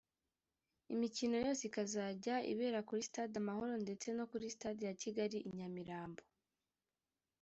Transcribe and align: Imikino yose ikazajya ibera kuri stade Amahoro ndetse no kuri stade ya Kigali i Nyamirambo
Imikino 0.93 1.35
yose 1.45 1.61
ikazajya 1.69 2.35
ibera 2.51 2.79
kuri 2.87 3.01
stade 3.09 3.35
Amahoro 3.43 3.73
ndetse 3.83 4.07
no 4.17 4.25
kuri 4.31 4.45
stade 4.55 4.81
ya 4.87 4.93
Kigali 5.01 5.37
i 5.47 5.49
Nyamirambo 5.57 6.21